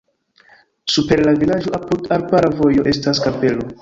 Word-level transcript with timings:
Super 0.93 1.21
la 1.27 1.33
vilaĝo 1.43 1.75
apud 1.81 2.09
arbara 2.17 2.51
vojo 2.63 2.87
estas 2.93 3.23
kapelo. 3.27 3.69